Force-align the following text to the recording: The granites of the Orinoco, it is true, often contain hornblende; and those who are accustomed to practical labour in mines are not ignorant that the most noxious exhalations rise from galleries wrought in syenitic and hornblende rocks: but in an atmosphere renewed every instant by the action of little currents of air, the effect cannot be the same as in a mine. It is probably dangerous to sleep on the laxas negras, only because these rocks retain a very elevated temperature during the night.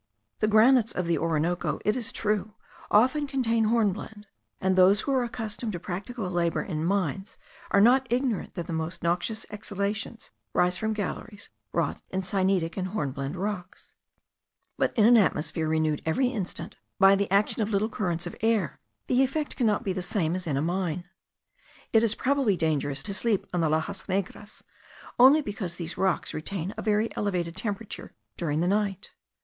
The 0.39 0.47
granites 0.47 0.91
of 0.93 1.05
the 1.05 1.19
Orinoco, 1.19 1.77
it 1.85 1.95
is 1.95 2.11
true, 2.11 2.55
often 2.89 3.27
contain 3.27 3.65
hornblende; 3.65 4.25
and 4.59 4.75
those 4.75 5.01
who 5.01 5.11
are 5.13 5.23
accustomed 5.23 5.73
to 5.73 5.79
practical 5.79 6.27
labour 6.27 6.63
in 6.63 6.83
mines 6.83 7.37
are 7.69 7.79
not 7.79 8.07
ignorant 8.09 8.55
that 8.55 8.65
the 8.65 8.73
most 8.73 9.03
noxious 9.03 9.45
exhalations 9.51 10.31
rise 10.53 10.75
from 10.75 10.93
galleries 10.93 11.51
wrought 11.71 12.01
in 12.09 12.23
syenitic 12.23 12.77
and 12.77 12.87
hornblende 12.87 13.35
rocks: 13.35 13.93
but 14.75 14.91
in 14.97 15.05
an 15.05 15.17
atmosphere 15.17 15.67
renewed 15.67 16.01
every 16.03 16.29
instant 16.29 16.77
by 16.97 17.15
the 17.15 17.29
action 17.29 17.61
of 17.61 17.69
little 17.69 17.87
currents 17.87 18.25
of 18.25 18.35
air, 18.41 18.79
the 19.05 19.21
effect 19.21 19.55
cannot 19.55 19.83
be 19.83 19.93
the 19.93 20.01
same 20.01 20.33
as 20.35 20.47
in 20.47 20.57
a 20.57 20.63
mine. 20.63 21.03
It 21.93 22.01
is 22.03 22.15
probably 22.15 22.57
dangerous 22.57 23.03
to 23.03 23.13
sleep 23.13 23.45
on 23.53 23.61
the 23.61 23.69
laxas 23.69 24.09
negras, 24.09 24.63
only 25.19 25.43
because 25.43 25.75
these 25.75 25.95
rocks 25.95 26.33
retain 26.33 26.73
a 26.75 26.81
very 26.81 27.15
elevated 27.15 27.55
temperature 27.55 28.15
during 28.35 28.61
the 28.61 28.67
night. 28.67 29.11